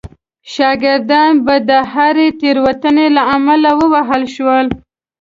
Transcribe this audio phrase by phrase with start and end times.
[0.53, 4.67] شاګردان به د هرې تېروتنې له امله ووهل شول.